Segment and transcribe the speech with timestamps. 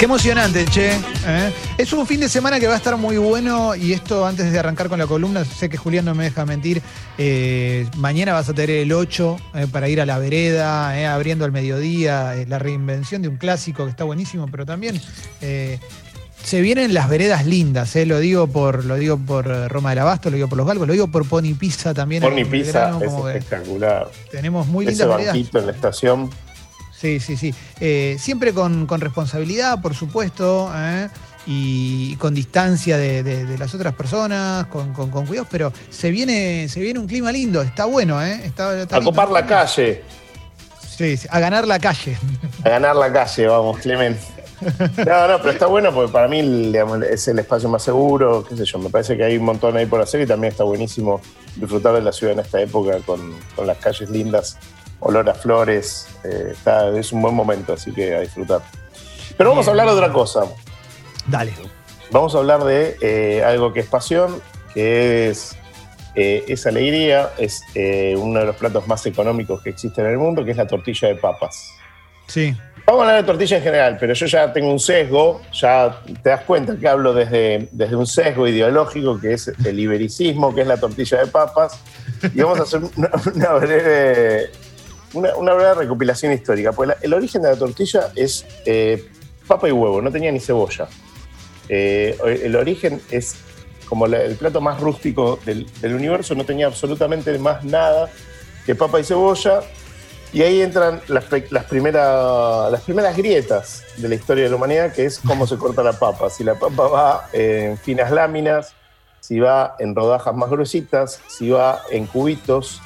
[0.00, 0.92] Qué emocionante, che.
[0.92, 1.52] ¿eh?
[1.76, 4.58] Es un fin de semana que va a estar muy bueno y esto antes de
[4.58, 6.80] arrancar con la columna, sé que Julián no me deja mentir,
[7.18, 11.52] eh, mañana vas a tener el 8 eh, para ir a la vereda, abriendo al
[11.52, 14.98] mediodía, la reinvención de un clásico que está buenísimo, pero también
[16.42, 20.30] se vienen las veredas lindas, eh, lo digo por lo digo por Roma del Abasto,
[20.30, 22.22] lo digo por los Galgos, lo digo por Pony Pizza también.
[22.22, 24.08] Pony Pizza es como espectacular.
[24.30, 25.34] Tenemos muy Ese lindas veredas.
[25.34, 26.30] banquito en la estación.
[27.00, 27.54] Sí, sí, sí.
[27.80, 31.08] Eh, siempre con, con responsabilidad, por supuesto, ¿eh?
[31.46, 36.10] y con distancia de, de- de las otras personas, con, con, con cuidados, pero se
[36.10, 38.42] viene, se viene un clima lindo, está bueno, ¿eh?
[38.44, 39.10] Está, está A lindo.
[39.12, 40.04] copar la calle.
[40.86, 42.18] Sí, sí, a ganar la calle.
[42.62, 44.18] A ganar la calle, vamos, Clemen.
[44.60, 48.54] No, no, pero está bueno porque para mí digamos, es el espacio más seguro, qué
[48.58, 51.22] sé yo, me parece que hay un montón ahí por hacer y también está buenísimo
[51.56, 54.58] disfrutar de la ciudad en esta época con, con las calles lindas,
[55.00, 58.60] olor a flores, eh, está, es un buen momento, así que a disfrutar.
[59.36, 60.44] Pero vamos a hablar de otra cosa,
[61.26, 61.52] Dale.
[62.10, 64.40] vamos a hablar de eh, algo que es pasión,
[64.74, 65.56] que es,
[66.14, 70.18] eh, es alegría, es eh, uno de los platos más económicos que existen en el
[70.18, 71.72] mundo, que es la tortilla de papas.
[72.26, 72.54] Sí.
[72.86, 76.30] Vamos a hablar de tortilla en general, pero yo ya tengo un sesgo, ya te
[76.30, 80.66] das cuenta que hablo desde, desde un sesgo ideológico, que es el ibericismo, que es
[80.66, 81.78] la tortilla de papas,
[82.34, 84.50] y vamos a hacer una, una breve,
[85.14, 86.72] una, una breve recopilación histórica.
[86.72, 89.08] Pues la- el origen de la tortilla es eh,
[89.46, 90.88] papa y huevo, no tenía ni cebolla.
[91.68, 93.36] Eh, el origen es
[93.88, 98.08] como la- el plato más rústico del, del universo, no tenía absolutamente más nada
[98.66, 99.60] que papa y cebolla,
[100.32, 104.92] y ahí entran las, las, primera- las primeras grietas de la historia de la humanidad,
[104.92, 106.30] que es cómo se corta la papa.
[106.30, 108.74] Si la papa va en finas láminas,
[109.18, 112.80] si va en rodajas más gruesitas, si va en cubitos,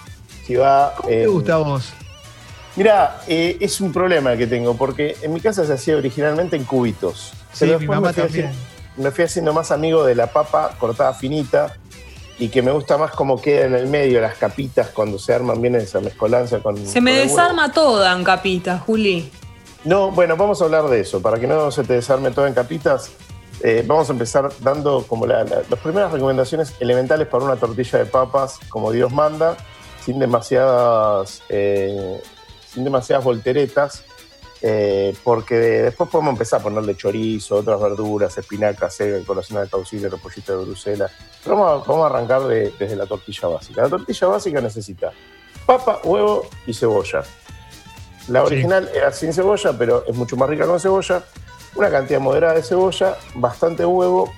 [0.46, 1.92] si va ¿Cómo te gusta a vos?
[2.76, 6.64] Mira, eh, es un problema que tengo, porque en mi casa se hacía originalmente en
[6.64, 7.32] cubitos.
[7.52, 8.46] Sí, Pero mi mamá me fui también.
[8.46, 11.74] haciendo- me fui haciendo más amigo de la papa cortada finita
[12.38, 15.60] y que me gusta más cómo queda en el medio, las capitas, cuando se arman
[15.62, 16.76] bien esa mezcolanza con.
[16.84, 19.30] Se me con desarma toda en capita, Juli.
[19.84, 21.20] No, bueno, vamos a hablar de eso.
[21.22, 23.10] Para que no se te desarme todo en capitas,
[23.62, 27.98] eh, vamos a empezar dando como la- la- las primeras recomendaciones elementales para una tortilla
[28.00, 29.56] de papas, como Dios manda,
[30.04, 32.20] sin demasiadas, eh,
[32.74, 34.04] sin demasiadas volteretas,
[34.62, 40.08] eh, porque después podemos empezar a ponerle chorizo, otras verduras, espinacas, cebolla, corazón de caucillo,
[40.10, 41.12] repollito de Bruselas.
[41.42, 43.82] Pero vamos a, vamos a arrancar de- desde la tortilla básica.
[43.82, 45.12] La tortilla básica necesita
[45.66, 47.22] papa, huevo y cebolla.
[48.28, 48.46] La Sí.
[48.46, 51.22] original era sin cebolla, pero es mucho más rica con cebolla.
[51.76, 54.32] Una cantidad moderada de cebolla, bastante huevo.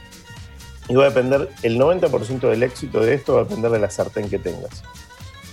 [0.88, 3.90] Y va a depender, el 90% del éxito de esto va a depender de la
[3.90, 4.82] sartén que tengas.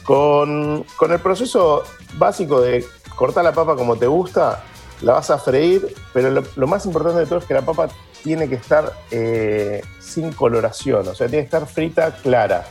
[0.04, 1.84] Con, con el proceso
[2.18, 4.64] básico de cortar la papa como te gusta,
[5.02, 7.90] la vas a freír, pero lo, más importante de todo es que la papa
[8.24, 12.66] tiene que estar eh, sin coloración, o sea, tiene que estar frita clara.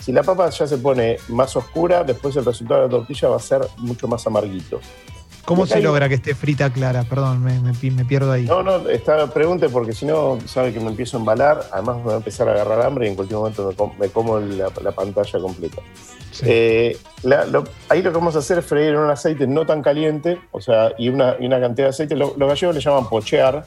[0.00, 3.36] Si la papa ya se pone más oscura, después el resultado de la tortilla va
[3.36, 4.80] a ser mucho más amarguito.
[5.44, 7.02] ¿Cómo se hay- logra que esté frita clara?
[7.04, 8.44] Perdón, me, me pi- me pierdo ahí.
[8.44, 12.04] No, no, está, pregunte porque si no, sabe que me empiezo a embalar, además me
[12.04, 14.70] va a empezar a agarrar hambre y en cualquier momento me, com- me como la,
[14.82, 15.82] la pantalla completa.
[16.30, 16.44] Sí.
[16.48, 19.66] Eh, la- lo- ahí lo que vamos a hacer es freír en un aceite no
[19.66, 22.80] tan caliente, o sea, y una, y una cantidad de aceite, lo- los gallegos le
[22.80, 23.66] llaman pochear,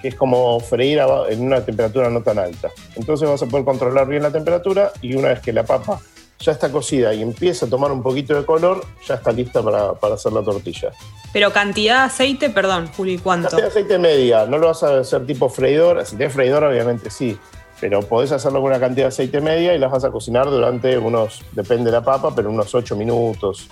[0.00, 2.68] que es como freír en una temperatura no tan alta.
[2.94, 6.00] Entonces vas a poder controlar bien la temperatura y una vez que la papa
[6.40, 9.94] ya está cocida y empieza a tomar un poquito de color, ya está lista para,
[9.94, 10.92] para hacer la tortilla.
[11.32, 13.48] Pero cantidad de aceite, perdón, Juli, ¿cuánto?
[13.48, 16.04] Cantidad de aceite media, no lo vas a hacer tipo freidora.
[16.04, 17.38] Si tienes freidora, obviamente sí.
[17.80, 20.98] Pero podés hacerlo con una cantidad de aceite media y las vas a cocinar durante
[20.98, 23.68] unos, depende de la papa, pero unos 8 minutos.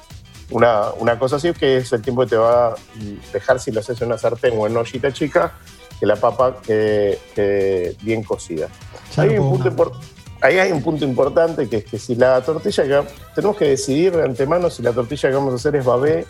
[0.50, 2.74] Una, una cosa así que es el tiempo que te va a
[3.32, 5.54] dejar si lo haces en una sartén o en una ollita chica,
[5.98, 8.68] que la papa quede, quede bien cocida.
[9.16, 9.92] Hay, un punto impor-
[10.46, 13.02] ahí hay un punto importante que es que si la tortilla que
[13.34, 16.26] tenemos que decidir de antemano si la tortilla que vamos a hacer es babé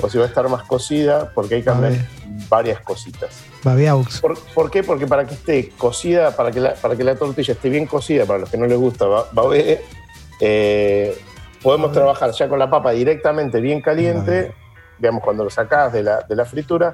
[0.00, 2.04] o si va a estar más cocida, porque hay que cambiar Babé.
[2.50, 3.30] varias cositas.
[3.64, 4.20] Babeaux.
[4.20, 4.82] ¿Por, por qué?
[4.82, 8.26] Porque para que esté cocida, para que, la, para que la tortilla esté bien cocida,
[8.26, 9.80] para los que no les gusta ba- babé,
[10.40, 11.16] eh,
[11.62, 11.94] podemos Babé.
[12.00, 14.54] trabajar ya con la papa directamente bien caliente, Babé.
[14.98, 16.92] digamos cuando lo sacás de la, de la fritura,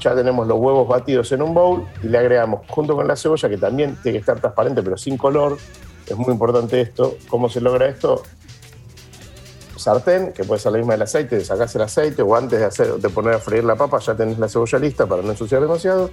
[0.00, 3.48] ya tenemos los huevos batidos en un bowl y le agregamos junto con la cebolla,
[3.48, 5.58] que también tiene que estar transparente pero sin color.
[6.06, 7.16] Es muy importante esto.
[7.28, 8.22] ¿Cómo se logra esto?
[9.76, 12.94] Sartén, que puede ser la misma del aceite, sacás el aceite o antes de, hacer,
[12.94, 16.10] de poner a freír la papa ya tenés la cebolla lista para no ensuciar demasiado.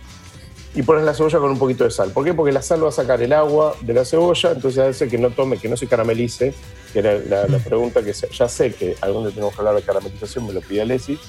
[0.75, 2.11] Y pones la cebolla con un poquito de sal.
[2.11, 2.33] ¿Por qué?
[2.33, 5.31] Porque la sal va a sacar el agua de la cebolla, entonces hace que no
[5.31, 6.53] tome, que no se caramelice,
[6.93, 9.75] que era la, la pregunta que se- ya sé que algún día tenemos que hablar
[9.75, 11.19] de caramelización, me lo pide Alessi.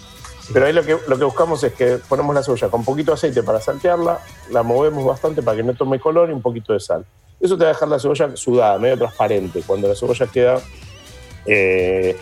[0.52, 3.42] Pero ahí lo que, lo que buscamos es que ponemos la cebolla con poquito aceite
[3.42, 4.18] para saltearla,
[4.50, 7.04] la movemos bastante para que no tome color y un poquito de sal.
[7.40, 9.62] Eso te va a dejar la cebolla sudada, medio transparente.
[9.66, 10.60] Cuando la cebolla queda
[11.46, 12.16] eh,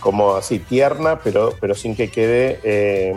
[0.00, 3.14] como así tierna, pero, pero sin que quede eh,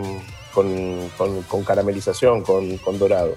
[0.52, 3.34] con, con- con caramelización, con, con dorado.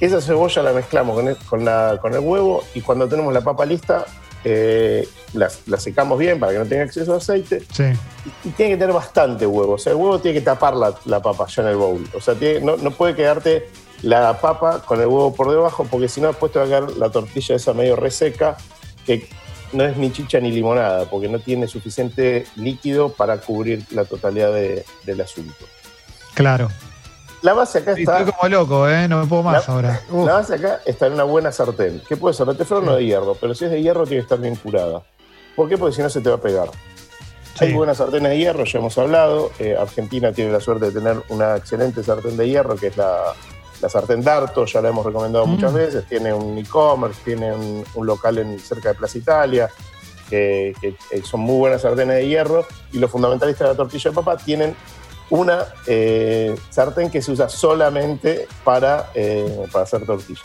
[0.00, 1.28] Esa cebolla la mezclamos con
[1.60, 4.04] el, la- con el huevo y cuando tenemos la papa lista,
[4.44, 7.84] eh, la, la secamos bien para que no tenga exceso de aceite Sí.
[8.44, 9.72] y tiene que tener bastante huevo.
[9.74, 12.06] O sea, el huevo tiene que tapar la, la papa ya en el bowl.
[12.14, 13.68] O sea, tiene- no, no puede quedarte
[14.02, 16.92] la papa con el huevo por debajo, porque si no, después te va a quedar
[16.98, 18.56] la tortilla esa medio reseca,
[19.06, 19.28] que
[19.72, 24.52] no es ni chicha ni limonada, porque no tiene suficiente líquido para cubrir la totalidad
[24.52, 25.64] de- del asunto.
[26.34, 26.68] Claro.
[27.44, 28.18] La base acá está.
[28.20, 29.06] Estoy como loco, ¿eh?
[29.06, 30.00] No me puedo más La- ahora.
[30.10, 32.00] La base acá está en una buena sartén.
[32.08, 32.46] ¿Qué puede ser?
[32.46, 35.02] De teflón o de hierro, pero si es de hierro tiene que estar bien curada.
[35.54, 35.76] ¿Por qué?
[35.76, 36.68] Porque si no se te va a pegar.
[37.58, 37.66] Sí.
[37.66, 39.50] Hay buenas sartenes de hierro, ya hemos hablado.
[39.58, 43.34] Eh, Argentina tiene la suerte de tener una excelente sartén de hierro, que es la,
[43.80, 45.50] la sartén Darto, ya la hemos recomendado Mm.
[45.50, 46.04] muchas veces.
[46.08, 49.68] Tiene un e-commerce, tiene un, un local en, cerca de Plaza Italia,
[50.30, 52.66] que, que- que son muy buenas sartenes de hierro.
[52.92, 54.74] Y los fundamentalistas de la tortilla de papa tienen
[55.30, 60.40] una eh, sartén que se usa solamente para, eh, para hacer tortilla.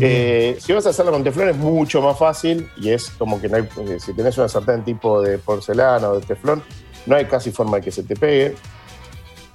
[0.00, 3.48] Eh, si vas a hacerla con teflón es mucho más fácil y es como que
[3.48, 6.62] no hay, eh, si tenés una sartén tipo de porcelana o de teflón,
[7.06, 8.54] no hay casi forma de que se te pegue.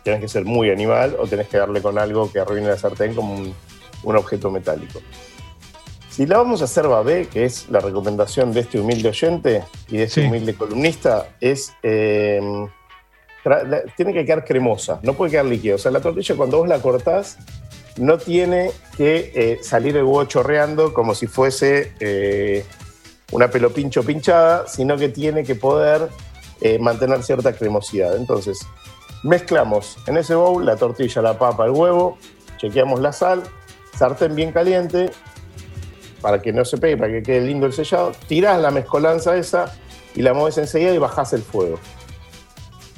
[0.04, 3.16] Tenés que ser muy animal o tenés que darle con algo que arruine la sartén
[3.16, 3.56] como un,
[4.04, 5.00] un objeto metálico.
[6.10, 9.98] Si la vamos a hacer babé, que es la recomendación de este humilde oyente y
[9.98, 10.28] de este Sí.
[10.28, 11.74] humilde columnista, es
[13.96, 15.76] tiene que quedar cremosa, no puede quedar líquido.
[15.76, 17.38] O sea, la tortilla cuando vos la cortás
[17.98, 22.66] no tiene que eh, salir el huevo chorreando como si fuese eh,
[23.32, 26.10] una pelo pincho pinchada, sino que tiene que poder
[26.62, 28.16] eh, mantener cierta cremosidad.
[28.16, 28.66] Entonces,
[29.24, 32.18] mezclamos en ese bowl la tortilla, la papa, el huevo,
[32.58, 33.44] chequeamos la sal,
[33.98, 35.12] sartén bien caliente
[36.22, 39.72] para que no se pegue, para que quede lindo el sellado, tirás la mezcolanza esa
[40.16, 41.80] y la mueves enseguida y bajás el fuego.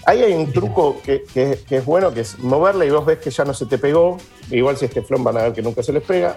[0.07, 3.18] Ahí hay un truco que, que- que es bueno, que es moverla y vos ves
[3.19, 4.18] que ya no se te pegó,
[4.50, 6.33] igual si es teflón van a ver que nunca se les pega,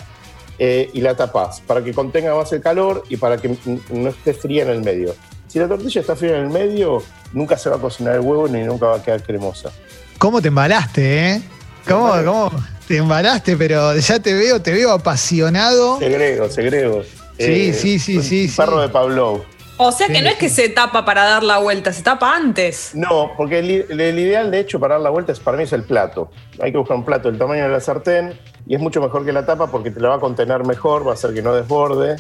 [0.58, 3.56] eh, y la tapás para que contenga más el calor y para que
[3.90, 5.14] no esté fría en el medio.
[5.46, 7.00] Si la tortilla está fría en el medio,
[7.32, 9.70] nunca se va a cocinar el huevo ni nunca va a quedar cremosa.
[10.19, 11.43] ¿Cómo te embalaste, eh?
[11.88, 12.50] ¿Cómo, cómo
[12.88, 13.56] te embalaste?
[13.56, 15.99] Pero ya te veo, te veo apasionado.
[16.00, 17.02] Segrego, segrego.
[17.38, 18.82] Sí, sí, sí, un sí, Perro sí.
[18.82, 19.40] de Pavlov.
[19.82, 20.41] O sea que Sí, no es sí.
[20.41, 22.91] que se tapa para dar la vuelta, se tapa antes.
[22.94, 23.71] No, porque el,
[24.19, 26.31] ideal, de hecho, para dar la vuelta es, para mí es el plato.
[26.61, 29.32] Hay que buscar un plato del tamaño de la sartén y es mucho mejor que
[29.32, 32.17] la tapa porque te la va a contener mejor, va a hacer que no desborde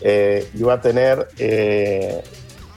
[0.00, 2.22] eh, y va a tener, eh,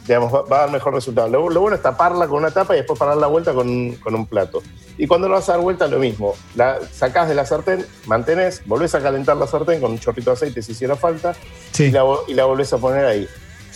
[0.05, 1.27] digamos, va, va a dar mejor resultado.
[1.27, 3.95] Lo, lo bueno es taparla con una tapa y después parar la vuelta con, un-
[3.95, 4.61] con un plato.
[4.97, 6.35] Y cuando lo vas a dar vuelta, lo mismo.
[6.55, 10.33] La sacás de la sartén, mantenés, volvés a calentar la sartén con un chorrito de
[10.35, 11.33] aceite si hiciera falta
[11.71, 11.85] Sí.
[11.85, 13.27] y, la, y la volvés a poner ahí.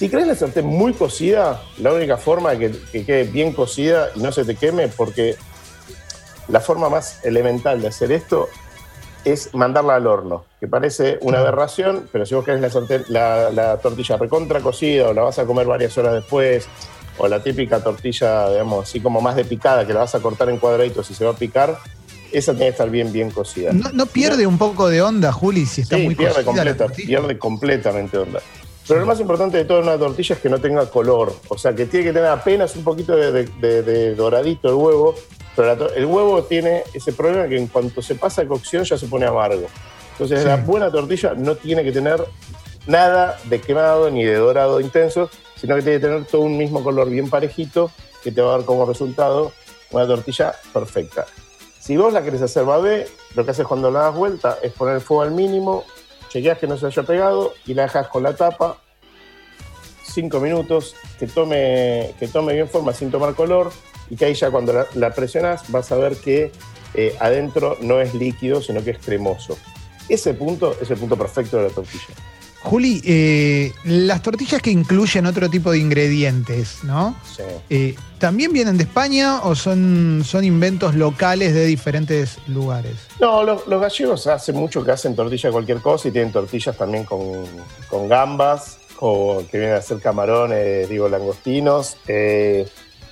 [0.04, 4.10] Si querés la sartén muy cocida, la única forma de que, que quede bien cocida
[4.14, 5.38] y no se te queme, porque
[6.50, 8.50] la forma más elemental de hacer esto
[9.24, 13.50] es mandarla al horno, que parece una aberración, pero si vos querés la, sartén- la-
[13.52, 16.68] la tortilla recontra cocida o la vas a comer varias horas después,
[17.18, 20.50] o la típica tortilla, digamos, así como más de picada, que la vas a cortar
[20.50, 21.78] en cuadraditos y se va a picar,
[22.34, 23.72] esa tiene que estar bien, bien cocida.
[23.72, 26.88] ¿No, no pierde un poco de onda, Juli, si está Sí, muy pierde, cocida completa,
[26.90, 28.42] pierde completamente onda.
[28.88, 31.34] Pero lo más importante de toda una tortilla es que no tenga color.
[31.48, 34.76] O sea, que tiene que tener apenas un poquito de, de- de- de doradito el
[34.76, 35.16] huevo.
[35.56, 38.98] Pero la el huevo tiene ese problema que en cuanto se pasa a cocción ya
[38.98, 39.68] se pone amargo.
[40.14, 40.48] Entonces, Sí.
[40.48, 42.24] la buena tortilla no tiene que tener
[42.88, 46.84] nada de quemado ni de dorado intenso, sino que tiene que tener todo un mismo
[46.84, 47.92] color bien parejito
[48.24, 49.52] que te va a dar como resultado
[49.92, 51.26] una tortilla perfecta.
[51.80, 54.96] Si vos la querés hacer babé, lo que haces cuando la das vuelta es poner
[54.96, 55.84] el fuego al mínimo,
[56.34, 58.80] chequeas que no se haya pegado y la dejas con la tapa
[60.04, 63.72] cinco minutos, que tome, que tome bien forma sin tomar color
[64.10, 66.52] y que ahí ya cuando la, la presionas vas a ver que
[66.96, 69.58] eh, adentro no es líquido, sino que es cremoso.
[70.10, 72.14] Ese punto es el punto perfecto de la tortilla.
[72.64, 77.16] Juli, eh, las tortillas que incluyen otro tipo de ingredientes, ¿no?
[77.36, 77.44] Sí.
[77.70, 82.96] Eh, ¿También vienen de España o son, son inventos locales de diferentes lugares?
[83.20, 86.78] No, los, los gallegos hace mucho que hacen tortilla de cualquier cosa y tienen tortillas
[86.78, 87.44] también con,
[87.90, 91.98] con gambas, o que vienen a hacer camarones, digo, langostinos.
[92.08, 92.66] eh,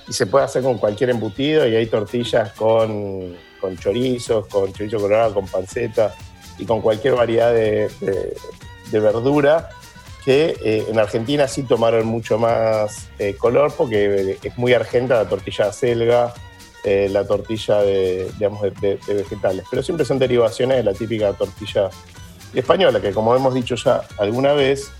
[0.08, 4.96] y se puede hacer con cualquier embutido y hay tortillas con, con chorizos, con chorizo
[4.98, 6.12] colorado, con panceta
[6.58, 8.34] y con cualquier variedad de, de-
[8.92, 9.70] de verdura
[10.24, 15.28] que eh, en Argentina sí tomaron mucho más eh, color porque es muy argenta la
[15.28, 16.34] tortilla de selga,
[16.84, 19.64] eh, la tortilla de, digamos, de, vegetales.
[19.68, 21.90] Pero siempre son derivaciones de la típica tortilla
[22.54, 24.92] española, que como hemos dicho ya alguna vez,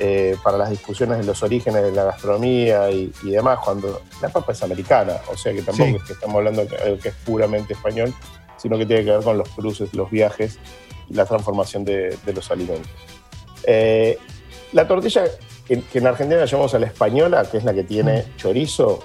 [0.00, 4.52] eh, para las discusiones de los orígenes de la gastronomía y, demás, cuando la papa
[4.52, 7.72] es americana, o sea que tampoco es que estamos hablando de algo que es puramente
[7.72, 8.14] español,
[8.58, 10.60] sino que tiene que ver con los cruces, los viajes
[11.10, 12.88] y la transformación de, los alimentos.
[13.70, 14.18] Eh,
[14.72, 15.24] la tortilla
[15.66, 18.36] que, en Argentina llamamos a la española, que es la que tiene mm.
[18.36, 19.04] chorizo,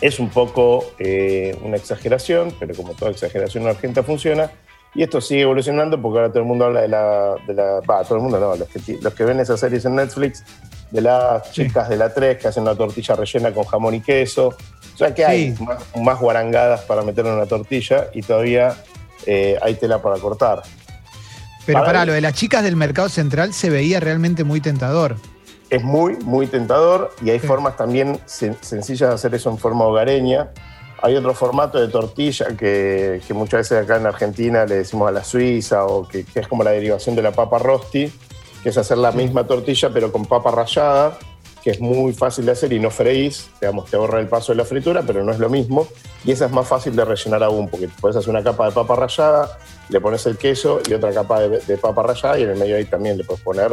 [0.00, 4.52] es un poco eh, una exageración, pero como toda exageración en Argentina funciona,
[4.94, 7.34] y esto sigue evolucionando porque ahora todo el mundo habla de la.
[7.46, 10.44] De la todo el mundo no, los que, los que ven esas series en Netflix,
[10.90, 14.48] de las chicas de la 3 que hacen una tortilla rellena con jamón y queso.
[14.94, 15.54] O sea que hay
[16.00, 18.74] más, guarangadas para meter en una tortilla y todavía
[19.26, 20.62] eh, hay tela para cortar.
[21.66, 25.16] Pero para, lo de las chicas del mercado central se veía realmente muy tentador.
[25.68, 30.50] Es muy, muy tentador y hay formas también sencillas de hacer eso en forma hogareña.
[31.02, 35.24] Hay otro formato de tortilla que, muchas veces acá en Argentina le decimos a la
[35.24, 38.12] suiza o que, es como la derivación de la papa rosti,
[38.62, 41.18] que es hacer la misma tortilla pero con papa rallada,
[41.66, 44.56] que es muy fácil de hacer y no freís, digamos, te ahorra el paso de
[44.58, 45.88] la fritura, pero no es lo mismo.
[46.24, 48.94] Y esa es más fácil de rellenar aún, porque puedes hacer una capa de papa
[48.94, 49.58] rallada,
[49.88, 52.76] le pones el queso y otra capa de, de papa rallada y en el medio
[52.76, 53.72] ahí también le puedes poner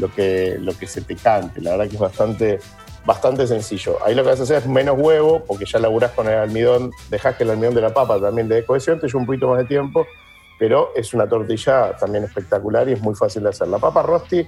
[0.00, 1.60] lo que, lo que se te cante.
[1.60, 2.58] La verdad que es bastante
[3.04, 3.98] bastante sencillo.
[4.02, 6.90] Ahí lo que vas a hacer es menos huevo, porque ya laburás con el almidón,
[7.10, 9.58] dejás que el almidón de la papa también dé cohesión, te lleva un poquito más
[9.58, 10.06] de tiempo,
[10.58, 13.68] pero es una tortilla también espectacular y es muy fácil de hacer.
[13.68, 14.46] La papa rosti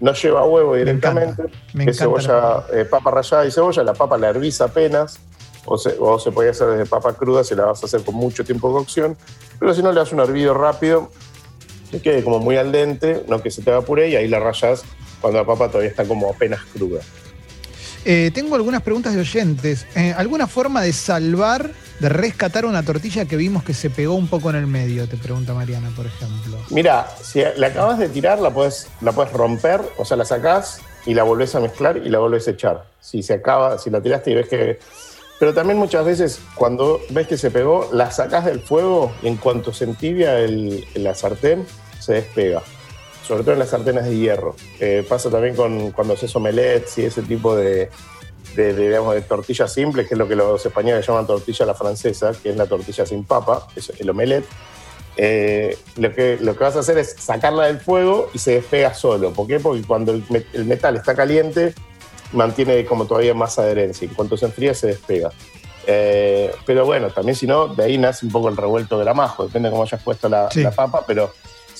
[0.00, 1.44] no lleva huevo directamente,
[1.86, 5.20] es cebolla, eh, papa rallada y cebolla, la papa la hervís apenas,
[5.64, 8.16] o se, o se puede hacer desde papa cruda si la vas a hacer con
[8.16, 9.16] mucho tiempo de cocción,
[9.60, 11.10] pero si no le das un hervido rápido,
[11.90, 14.82] que quede como muy al dente, no que se te evapore y ahí la rayas
[15.20, 17.00] cuando la papa todavía está como apenas cruda.
[18.04, 19.86] Eh, tengo algunas preguntas de oyentes.
[19.94, 21.70] Eh, ¿Alguna forma de salvar,
[22.02, 25.08] de rescatar una tortilla que vimos que se pegó un poco en el medio?
[25.08, 26.58] Te pregunta Mariana, por ejemplo.
[26.70, 30.80] Mira, si la acabas de tirar, la puedes, la puedes romper, o sea, la sacás
[31.06, 32.86] y la volvés a mezclar y la volvés a echar.
[33.00, 34.80] Si se acaba, si la tiraste y ves que.
[35.38, 39.36] Pero también muchas veces, cuando ves que se pegó, la sacás del fuego y en
[39.36, 41.64] cuanto se entibia el, la sartén,
[42.00, 42.62] se despega
[43.24, 44.56] sobre todo en las sartenes de hierro.
[44.80, 47.88] Eh, pasa también con cuando haces omelets y ese tipo de,
[48.54, 51.74] de, digamos, de tortillas simples, que es lo que los españoles llaman tortilla a la
[51.74, 54.44] francesa, que es la tortilla sin papa, es el omelet.
[55.16, 58.94] Eh, lo, que, lo que vas a hacer es sacarla del fuego y se despega
[58.94, 59.32] solo.
[59.32, 59.60] ¿Por qué?
[59.60, 61.74] Porque cuando el, metal está caliente,
[62.32, 64.08] mantiene como todavía más adherencia.
[64.08, 65.30] En cuanto se enfría, se despega.
[65.86, 69.68] Eh, pero bueno, también si no, de ahí nace un poco el revuelto gramajo, depende
[69.68, 71.32] de cómo hayas puesto la, la papa, pero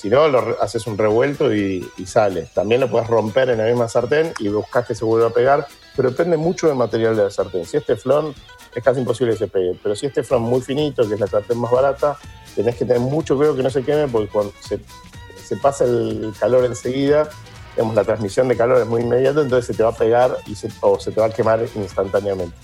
[0.03, 2.49] si no, lo haces un revuelto y, sale.
[2.53, 5.65] También lo puedes romper en la misma sartén y buscas que se vuelva a pegar,
[5.95, 7.65] pero depende mucho del material de la sartén.
[7.65, 8.35] Si este flon
[8.75, 11.27] es casi imposible que se pegue, pero si este flon muy finito, que es la
[11.27, 12.17] sartén más barata,
[12.53, 16.65] tenés que tener mucho cuidado que no se queme porque cuando se, pasa el calor
[16.65, 17.29] enseguida,
[17.77, 20.99] la transmisión de calor es muy inmediata, entonces se te va a pegar y o
[20.99, 22.57] se te va a quemar instantáneamente.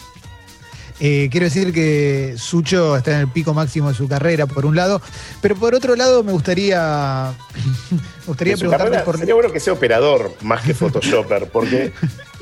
[1.00, 4.76] Eh, quiero decir que Sucho está en el pico máximo de su carrera, por un
[4.76, 5.02] lado,
[5.42, 7.34] pero por otro lado me gustaría,
[7.92, 9.18] me gustaría preguntarte por...
[9.18, 11.94] Sería bueno que sea operador más que photoshopper, porque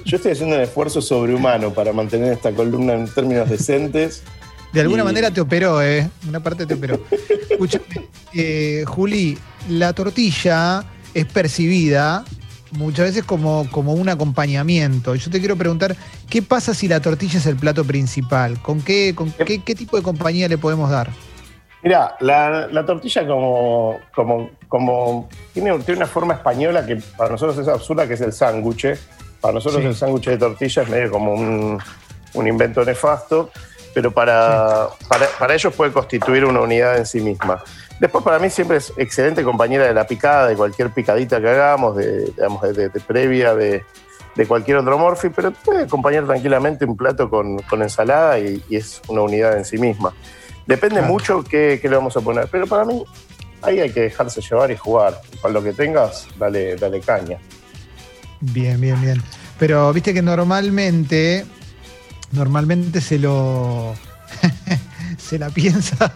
[0.06, 4.24] yo estoy haciendo un esfuerzo sobrehumano para mantener esta columna en términos decentes.
[4.74, 6.10] De alguna manera te operó, ¿eh?
[6.28, 7.00] Una parte te operó.
[7.50, 9.38] Escúchame, eh, Juli,
[9.70, 10.84] la tortilla
[11.14, 12.26] es percibida
[12.72, 15.16] muchas veces como, como un acompañamiento.
[15.16, 15.96] Yo te quiero preguntar,
[16.30, 18.62] ¿qué pasa si la tortilla es el plato principal?
[18.62, 21.10] ¿Con qué, con qué, tipo de compañía le podemos dar?
[21.84, 27.68] Mira, la, tortilla como, como, como tiene, tiene, una forma española que para nosotros es
[27.68, 28.98] absurda, que es el sándwich.
[29.40, 31.80] Para nosotros el sándwich de tortilla es medio como un,
[32.34, 33.52] un invento nefasto,
[33.94, 37.64] pero para, para, para ellos puede constituir una unidad en sí misma.
[38.00, 41.96] Después para mí siempre es excelente compañera de la picada, de cualquier picadita que hagamos,
[41.96, 43.84] de, digamos, de, previa, de,
[44.48, 49.58] cualquier otro morfi, pero puede acompañar tranquilamente un plato con, ensalada y, es una unidad
[49.58, 50.13] en sí misma.
[50.68, 53.04] Depende mucho qué, le vamos a poner, pero para mí
[53.63, 55.20] ahí hay que dejarse llevar y jugar.
[55.42, 57.39] Con lo que tengas, dale, dale caña.
[58.42, 59.24] Bien, bien, bien.
[59.58, 61.46] Pero viste que normalmente,
[62.32, 63.96] normalmente se lo...
[65.18, 66.13] se la piensa.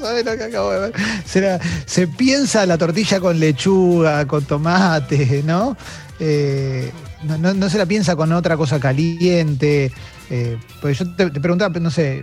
[0.00, 1.60] ¿Sabes lo que acabo de ver?
[1.86, 5.76] Se, piensa la tortilla con lechuga, con tomate, ¿no?
[6.20, 6.90] Eh,
[7.24, 9.92] no, se la piensa con otra cosa caliente.
[10.30, 12.22] Eh, pues yo te, preguntaba, no sé,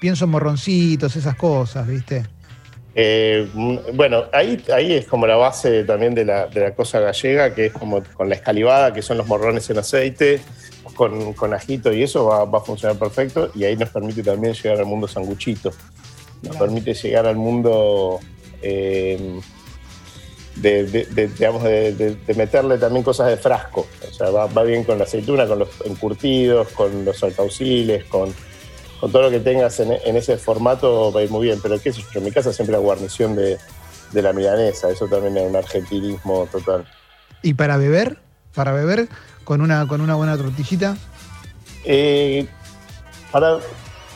[0.00, 2.24] pienso en morroncitos, esas cosas, ¿viste?
[2.94, 7.00] Eh, mm, bueno, ahí, ahí es como la base también de la, de la cosa
[7.00, 10.40] gallega, que es como con la escalivada, que son los morrones en aceite,
[10.94, 13.50] con, con ajito y eso va, va a funcionar perfecto.
[13.54, 15.72] Y ahí nos permite también llegar al mundo sanguchito.
[16.44, 18.20] Nos permite llegar al mundo
[18.62, 19.40] eh,
[20.56, 23.86] de, de- de- digamos, de, meterle también cosas de frasco.
[24.08, 28.32] O sea, va, va bien con la aceituna, con los encurtidos, con los alcauciles, con,
[29.00, 31.58] con todo lo que tengas en, en ese formato va a ir muy bien.
[31.62, 33.58] Pero qué sé yo, en mi casa siempre la guarnición de,
[34.12, 36.86] de la milanesa, eso también es un argentinismo total.
[37.42, 38.18] ¿Y para beber?
[38.54, 39.08] ¿Para beber
[39.42, 40.96] con una, con una buena tortillita?
[41.84, 42.46] Eh,
[43.32, 43.58] para,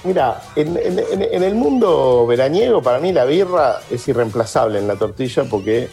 [0.08, 4.88] mira, en, en- en- en el mundo veraniego, para mí la birra es irreemplazable en
[4.88, 5.88] la tortilla porque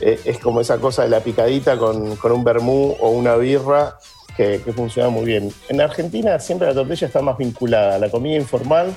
[0.00, 3.96] eh, es como esa cosa de la picadita con, con un vermú o una birra
[4.36, 5.52] que, que funciona muy bien.
[5.68, 8.92] En Argentina siempre la tortilla está más vinculada a la comida informal,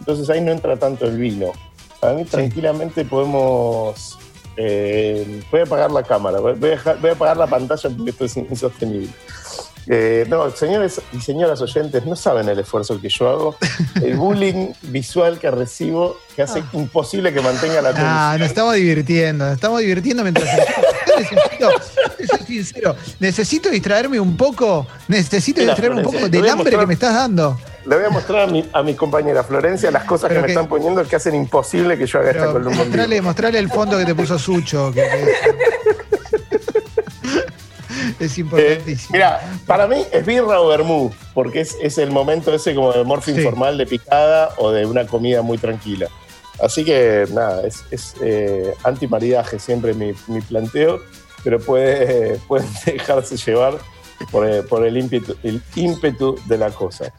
[0.00, 1.52] entonces ahí no entra tanto el vino.
[2.00, 4.18] Para mí tranquilamente podemos...
[4.56, 8.10] eh, voy a apagar la cámara, voy a, dejar- voy a apagar la pantalla porque
[8.10, 9.08] esto es insostenible.
[9.88, 13.56] Eh, no, señores y señoras oyentes, no saben el esfuerzo que yo hago,
[14.02, 18.08] el bullying visual que recibo, que hace imposible que mantenga la atención.
[18.08, 20.48] Ah, nos estamos divirtiendo, nos estamos divirtiendo mientras.
[21.12, 21.70] Yo necesito,
[22.36, 26.86] soy sincero, necesito distraerme un poco, necesito Mira, distraerme un poco del hambre mostrar- que
[26.86, 27.58] me estás dando.
[27.84, 30.68] Le voy a mostrar a mi, a mi compañera Florencia las cosas que me están
[30.68, 32.76] poniendo que hacen imposible que yo haga esta columna.
[32.76, 34.90] mostrale, mostrale el fondo que te puso Sucho.
[34.92, 36.01] que- que
[38.26, 39.08] es Eh, importantísimo.
[39.12, 43.04] mira, para mí es birra o vermú, porque es, es el momento ese como de
[43.04, 43.36] morfo Sí.
[43.38, 46.08] informal de picada o de una comida muy tranquila.
[46.60, 51.00] Así que nada, es, es eh, antimaridaje siempre mi, mi planteo,
[51.42, 53.74] pero puede, pueden dejarse llevar
[54.30, 57.12] por, eh, por el, ímpetu, el ímpetu de la cosa.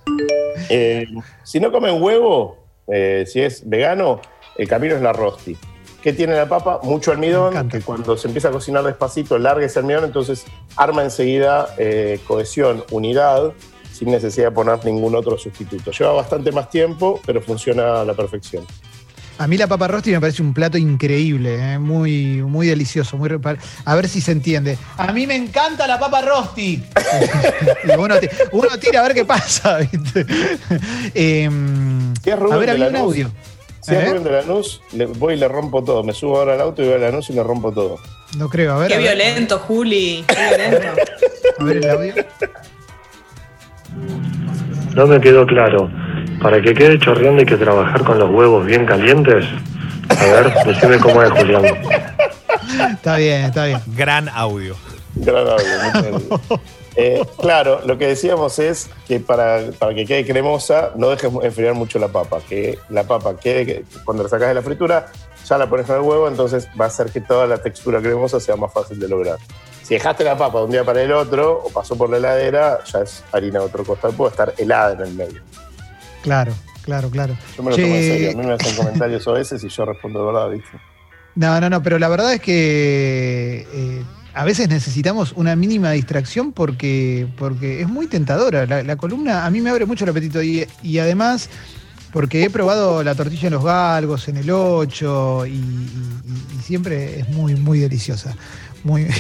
[0.70, 1.06] Eh,
[1.44, 2.58] si no comen huevo,
[2.88, 4.22] eh, si es vegano,
[4.58, 5.58] el camino es la rosti.
[6.04, 6.82] ¿Qué tiene la papa?
[6.84, 10.44] Mucho almidón, que cuando se empieza a cocinar despacito, larga ese almidón, entonces
[10.76, 13.54] arma enseguida eh, cohesión, unidad,
[13.94, 15.92] sin necesidad de poner ningún otro sustituto.
[15.92, 18.66] Lleva bastante más tiempo, pero funciona a la perfección.
[19.38, 23.18] A mí la papa rosti me parece un plato increíble, eh, muy, muy delicioso.
[23.18, 23.30] Muy
[23.86, 24.78] a ver si se entiende.
[24.98, 26.84] A mí me encanta la papa rosti.
[27.98, 29.78] Uno, ti- uno tira a ver qué pasa.
[29.92, 30.26] ¿viste?
[31.16, 32.14] Em,
[32.52, 33.32] a ver, había un audio.
[33.84, 34.20] Si ¿Eh?
[34.20, 36.04] De Lanús, le voy y le rompo todo.
[36.04, 37.98] Me subo ahora al auto y voy a Lanús y le rompo todo.
[38.38, 38.88] No creo, a ver.
[38.88, 40.24] Qué a ver, violento, Juli.
[40.28, 40.88] Qué violento.
[41.60, 42.14] A ver el audio.
[44.96, 45.92] No me quedó claro.
[46.42, 49.46] Para que quede chorreando hay que trabajar con los huevos bien calientes.
[50.10, 51.64] A ver, decime cómo es, Julián.
[52.92, 53.80] Está bien, está bien.
[53.96, 54.76] Gran audio.
[55.16, 56.62] Gran audio, muchas gracias.
[56.96, 61.74] Eh, claro, lo que decíamos es que para, para que quede cremosa, no dejes enfriar
[61.74, 62.42] mucho la papa.
[62.48, 65.08] Que la papa quede, cuando la sacas de la fritura,
[65.46, 68.40] ya la pones con el huevo, entonces va a hacer que toda la textura cremosa
[68.40, 69.38] sea más fácil de lograr.
[69.82, 72.80] Si dejaste la papa de un día para el otro o pasó por la heladera,
[72.86, 75.42] ya es harina de otro costado, puede estar helada en el medio.
[76.22, 76.54] Claro,
[76.84, 77.36] claro, claro.
[77.58, 78.30] Yo me lo tomo en serio.
[78.32, 80.78] A mí me hacen comentarios a veces y yo respondo de verdad, ¿viste?
[81.36, 86.52] No, no, no, pero la verdad es que eh, a veces necesitamos una mínima distracción
[86.54, 88.66] porque, porque es muy tentadora.
[88.66, 91.50] La, la columna a mí me abre mucho el apetito y, y además
[92.12, 96.62] porque he probado la tortilla en los galgos, en el 8 y, y- y- y
[96.64, 98.36] siempre es muy, muy deliciosa.
[98.84, 99.08] Muy...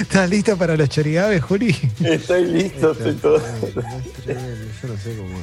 [0.00, 1.76] ¿Estás listo para los chorigabes, Juli?
[2.02, 3.38] Estoy listo, estoy todo.
[3.38, 5.36] Yo no sé cómo.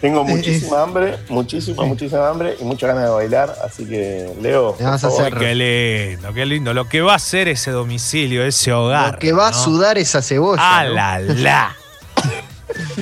[0.00, 4.76] Tengo Eh, muchísima hambre, muchísima, muchísima hambre y muchas ganas de bailar, así que Leo,
[4.78, 6.74] vas a hacer- Qué lindo, qué lindo.
[6.74, 9.14] Lo que va a ser ese domicilio, ese hogar.
[9.14, 10.60] Lo que va a sudar esa cebolla.
[10.62, 10.92] ¡Ah, ¿no?
[10.94, 11.76] la, la!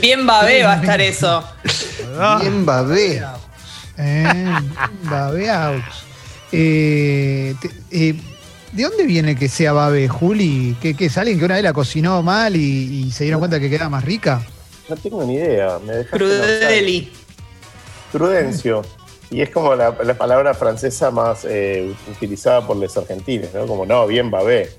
[0.01, 1.43] Bien babé va a estar eso.
[2.41, 3.23] Bien babé.
[3.99, 4.55] Eh,
[5.03, 5.83] babeaux.
[6.53, 8.15] Eh, te- eh,
[8.73, 10.77] ¿De dónde viene que sea babe, Juli?
[10.81, 13.59] ¿Que, que es alguien que una vez la cocinó mal y, y se dieron cuenta
[13.61, 14.43] que quedaba más rica?
[14.89, 15.79] No tengo ni idea.
[15.85, 16.05] Me.
[16.07, 17.13] Crudeli.
[18.13, 18.83] Prudencio.
[19.31, 23.67] Y es como la, la palabra francesa más eh, utilizada por los argentinos, ¿no?
[23.67, 24.71] Como, no, bien babé.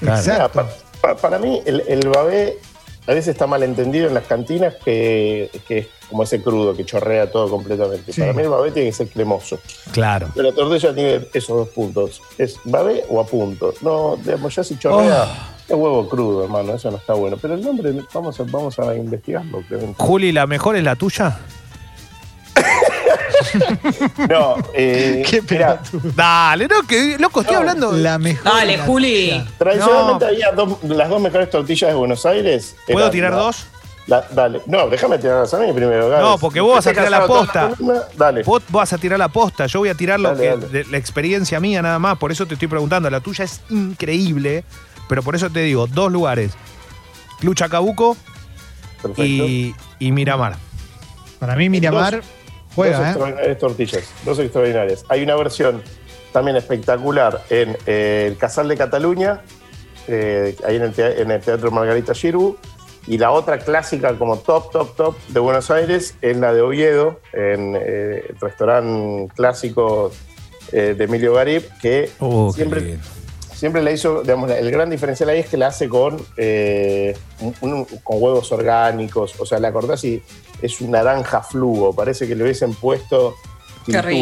[0.00, 0.18] Claro.
[0.18, 0.52] Exacto.
[0.52, 0.68] pa-
[1.00, 2.58] pa- para mí, el, el babé
[3.06, 6.84] a veces está mal entendido en las cantinas que, que es como ese crudo que
[6.84, 8.12] chorrea todo completamente.
[8.12, 8.20] Sí.
[8.20, 9.58] Para mí el babé tiene que ser cremoso.
[9.92, 10.28] Claro.
[10.34, 12.20] Pero la tortilla tiene esos dos puntos.
[12.38, 13.72] ¿Es babé o a punto?
[13.82, 15.26] No, digamos, ya si chorrea,
[15.70, 16.74] es huevo crudo, hermano.
[16.74, 17.36] Eso no está bueno.
[17.40, 19.62] Pero el nombre, vamos a, vamos a investigarlo.
[19.68, 19.94] Clemente.
[19.98, 21.38] Juli, ¿la mejor es la tuya?
[24.28, 25.80] No, eh, Qué mira.
[26.14, 27.92] Dale, no, que loco, estoy No, hablando.
[27.92, 28.44] La mejor.
[28.52, 29.30] Dale, la Juli.
[29.30, 29.46] tuya.
[29.58, 30.30] tradicionalmente No.
[30.30, 32.76] había dos- las dos mejores tortillas de Buenos Aires.
[32.86, 33.66] ¿Puedo eran tirar la- dos?
[34.06, 34.60] La- dale.
[34.66, 36.08] No, déjame tirarlas a mí primero.
[36.08, 36.24] Gabes.
[36.24, 37.70] No, porque vos vas a tirar la posta.
[38.16, 38.42] Dale.
[38.42, 40.66] Vos vas a tirar la posta, yo voy a tirar lo Dale, que, dale.
[40.68, 43.08] de la experiencia mía nada más, por eso te estoy preguntando.
[43.08, 44.64] La tuya es increíble,
[45.10, 46.52] pero por eso te digo, dos lugares.
[47.40, 48.16] Club Chacabuco
[49.16, 50.56] y, y Miramar.
[51.38, 52.24] Para mí, Miramar dos
[52.74, 53.10] juega, ¿eh?
[53.10, 55.04] extraordinarias tortillas, dos extraordinarias.
[55.08, 55.82] Hay una versión
[56.32, 59.40] también espectacular en eh, el Casal de Cataluña,
[60.06, 62.56] eh, ahí en el, tea- en el Teatro Margarita Girbu,
[63.06, 67.20] y la otra clásica como top, top, top de Buenos Aires es la de Oviedo,
[67.32, 70.12] en eh, el restaurante clásico
[70.72, 72.98] eh, de Emilio Garib, que Oh, qué siempre.
[73.60, 77.54] Siempre la hizo, digamos, el gran diferencial ahí es que la hace con, eh, un-
[77.60, 80.22] un- con huevos orgánicos, o sea, la cortás y
[80.62, 83.34] es un naranja fluo, parece que le hubiesen puesto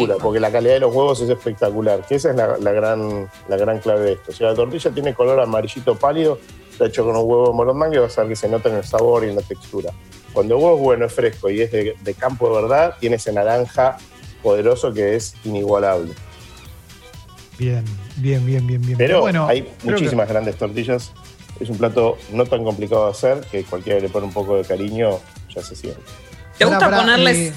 [0.09, 0.17] rico.
[0.21, 3.55] porque la calidad de los huevos es espectacular, que esa es la, la gran, la
[3.57, 4.31] gran clave de esto.
[4.33, 6.37] Si la tortilla tiene color amarillito pálido,
[6.71, 8.75] está hecho con un huevo de morondanga y vas a ver que se nota en
[8.75, 9.91] el sabor y en la textura.
[10.33, 13.15] Cuando el huevo es bueno, es fresco y es de, de campo de verdad, tiene
[13.15, 13.97] ese naranja
[14.43, 16.13] poderoso que es inigualable.
[17.59, 17.83] Bien,
[18.15, 18.97] bien, bien, bien, bien.
[18.97, 21.11] Pero bueno, hay que- muchísimas grandes tortillas.
[21.59, 24.63] Es un plato no tan complicado de hacer que cualquiera le pone un poco de
[24.63, 25.19] cariño,
[25.53, 25.99] ya se siente.
[26.57, 27.53] ¿Te gusta ponerles eh,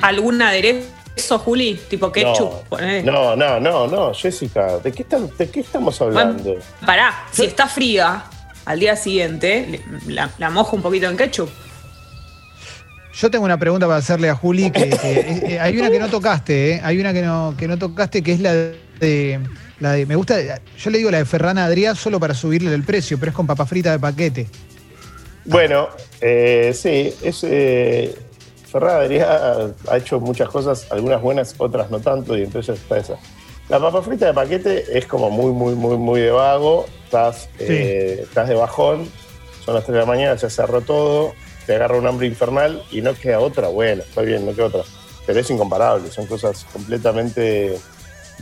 [0.00, 1.78] algún aderezo, Juli?
[1.90, 2.52] Tipo ketchup.
[3.04, 6.54] No, no, no, no, Jessica, ¿de qué, están- de qué estamos hablando?
[6.86, 8.24] Pará, si está fría,
[8.64, 11.48] al día siguiente la, la mojo un poquito en ketchup.
[13.14, 15.98] Yo tengo una pregunta para hacerle a Juli, que, que, eh, eh, hay una que
[15.98, 16.80] no tocaste, ¿eh?
[16.82, 18.72] hay una que no, que no tocaste, que es la
[19.06, 19.40] de,
[19.80, 20.36] la de, me gusta,
[20.78, 23.46] yo le digo la de Ferrana Adrià solo para subirle el precio, pero es con
[23.46, 24.46] papa frita de paquete.
[25.44, 25.88] Bueno,
[26.20, 27.44] eh, sí, es.
[27.44, 28.14] Eh,
[28.70, 33.16] Ferrada Adrià ha hecho muchas cosas, algunas buenas, otras no tanto, y entonces está esa.
[33.68, 36.86] La papa frita de paquete es como muy, muy, muy, muy de vago.
[37.04, 39.06] Estás, eh, estás de bajón,
[39.64, 41.34] son las 3 de la mañana, se cerró todo,
[41.66, 43.68] te agarra un hambre infernal y no queda otra.
[43.68, 44.82] Bueno, está bien, no queda otra.
[45.26, 47.78] Pero es incomparable, son cosas completamente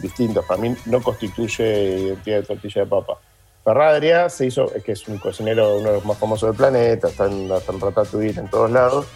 [0.01, 0.45] distintas.
[0.45, 3.19] Para mí no constituye identidad de tortilla de papa.
[3.65, 6.57] Ferrada Adrià se hizo, es que es un cocinero, uno de los más famosos del
[6.57, 9.07] planeta, está en, está en Ratatouille en todos lados.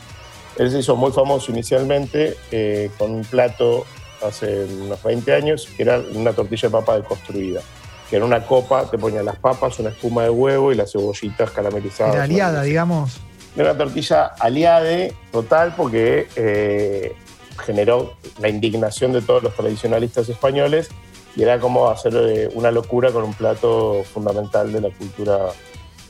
[0.58, 3.84] Él se hizo muy famoso inicialmente eh, con un plato
[4.22, 7.60] hace unos 20 años, que era una tortilla de papa deconstruida.
[8.08, 11.50] Que era una copa, te ponían las papas, una espuma de huevo y las cebollitas
[11.50, 12.14] caramelizadas.
[12.14, 13.20] Era aliada, digamos.
[13.56, 17.14] Era una tortilla aliade total porque eh,
[17.58, 20.88] generó la indignación de todos los tradicionalistas españoles
[21.36, 25.48] y era como hacer eh, una locura con un plato fundamental de la cultura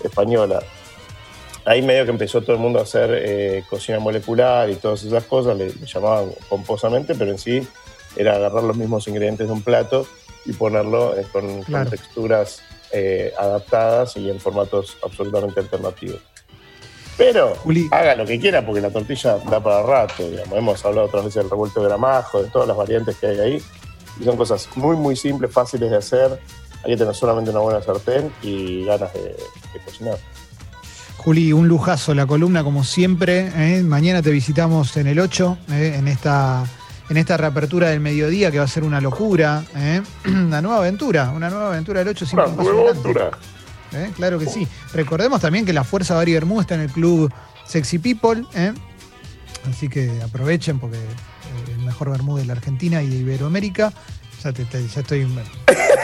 [0.03, 0.63] española.
[1.65, 5.25] Ahí medio que empezó todo el mundo a hacer eh, cocina molecular y todas esas
[5.25, 7.67] cosas, le, le llamaban pomposamente, pero en sí
[8.17, 10.07] era agarrar los mismos ingredientes de un plato
[10.45, 16.21] y ponerlo eh, con, texturas eh, adaptadas y en formatos absolutamente alternativos.
[17.17, 17.89] Pero Juli.
[17.91, 20.29] haga lo que quiera porque la tortilla da para rato.
[20.29, 20.59] Digamos.
[20.59, 23.63] Hemos hablado otras veces del revuelto de gramajo, de todas las variantes que hay ahí.
[24.21, 26.41] Y son cosas muy, muy simples, fáciles de hacer.
[26.85, 30.19] Hay que tener solamente una buena sartén y ganas de, de cocinar.
[31.25, 33.51] Juli, un lujazo la columna como siempre.
[33.57, 33.83] ¿eh?
[33.83, 35.95] Mañana te visitamos en el 8, ¿eh?
[35.97, 36.65] en, esta,
[37.09, 39.65] en esta reapertura del mediodía que va a ser una locura.
[39.75, 40.03] ¿eh?
[40.27, 43.31] Una nueva aventura, una nueva aventura del 8 siempre Una nueva aventura.
[43.95, 44.11] ¿Eh?
[44.17, 44.67] Claro que sí.
[44.93, 47.33] Recordemos también que la Fuerza Bari Bermú está en el club
[47.67, 48.45] Sexy People.
[48.55, 48.73] ¿eh?
[49.71, 53.93] Así que aprovechen porque eh, el mejor Bermú de la Argentina y de Iberoamérica.
[54.43, 55.27] Ya, estoy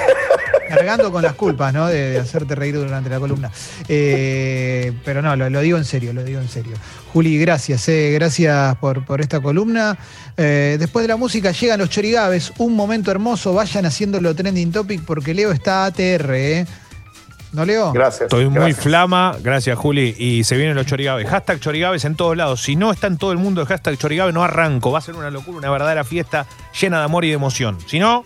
[0.70, 1.88] cargando con las culpas, ¿no?
[1.88, 3.50] De, hacerte reír durante la columna.
[3.87, 6.74] Pero no, lo, digo en serio, lo digo en serio.
[7.12, 9.98] Juli, gracias, gracias por, esta columna.
[10.37, 15.35] Después de la música llegan los chorigabes, un momento hermoso, vayan haciéndolo trending topic porque
[15.35, 16.66] Leo está ATR.
[17.52, 17.92] ¿No, Leo?
[17.92, 18.22] Gracias.
[18.22, 18.80] Estoy muy gracias.
[18.84, 20.14] flama, gracias Juli.
[20.18, 21.28] Y se vienen los chorigabes.
[21.28, 22.62] Hashtag chorigabes en todos lados.
[22.62, 24.92] Si no está en todo el mundo el hashtag chorigabe, no arranco.
[24.92, 26.46] Va a ser una locura, una verdadera fiesta
[26.80, 27.78] llena de amor y de emoción.
[27.86, 28.24] Si no,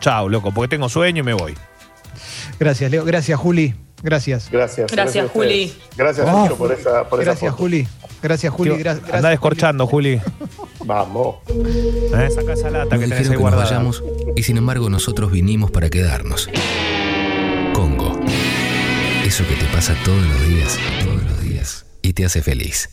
[0.00, 1.54] chao, loco, porque tengo sueño y me voy.
[2.58, 3.04] Gracias, Leo.
[3.04, 3.74] Gracias, Juli.
[4.02, 4.50] Gracias.
[4.50, 4.90] Gracias.
[4.90, 5.30] Gracias.
[5.30, 5.74] Juli.
[5.96, 6.54] Gracias, Oh.
[6.56, 7.62] Por esa, por esa Gracias, foto.
[7.62, 7.88] Juli.
[8.22, 8.70] Gracias, Juli.
[8.72, 10.20] Gra- gracias, Andá descorchando, Juli.
[10.84, 11.36] Vamos.
[11.48, 12.28] ¿Eh?
[12.34, 14.02] Saca esa lata Nos que tenés ahí que nos vayamos
[14.36, 16.48] y sin embargo nosotros vinimos para quedarnos.
[19.30, 22.88] Eso que te pasa todos los días, todos los días y te hace feliz.